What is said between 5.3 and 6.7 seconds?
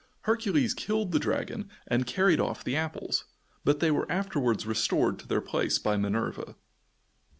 place by Minerva.